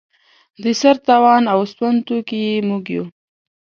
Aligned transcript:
د 0.63 0.65
سر 0.81 0.95
تاوان 1.07 1.43
او 1.53 1.59
سوند 1.73 1.97
توکي 2.07 2.39
یې 2.47 2.65
موږ 2.69 2.83
یو. 2.95 3.05